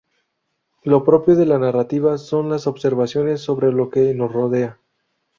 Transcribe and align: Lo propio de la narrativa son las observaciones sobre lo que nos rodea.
Lo 0.81 1.03
propio 1.03 1.35
de 1.35 1.45
la 1.45 1.59
narrativa 1.59 2.17
son 2.17 2.49
las 2.49 2.65
observaciones 2.65 3.41
sobre 3.41 3.71
lo 3.71 3.91
que 3.91 4.15
nos 4.15 4.33
rodea. 4.33 4.79